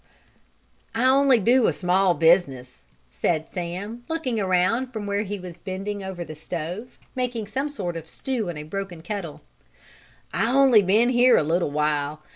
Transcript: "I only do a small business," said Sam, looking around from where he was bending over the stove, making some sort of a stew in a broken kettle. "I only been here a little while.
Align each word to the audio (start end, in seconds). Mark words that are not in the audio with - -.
"I 0.95 1.05
only 1.05 1.37
do 1.37 1.67
a 1.67 1.71
small 1.71 2.15
business," 2.15 2.85
said 3.11 3.47
Sam, 3.47 4.03
looking 4.09 4.39
around 4.39 4.91
from 4.91 5.05
where 5.05 5.21
he 5.21 5.37
was 5.39 5.59
bending 5.59 6.03
over 6.03 6.25
the 6.25 6.33
stove, 6.33 6.97
making 7.15 7.45
some 7.45 7.69
sort 7.69 7.95
of 7.95 8.05
a 8.05 8.07
stew 8.07 8.49
in 8.49 8.57
a 8.57 8.63
broken 8.63 9.03
kettle. 9.03 9.41
"I 10.33 10.51
only 10.51 10.81
been 10.81 11.09
here 11.09 11.37
a 11.37 11.43
little 11.43 11.69
while. 11.69 12.23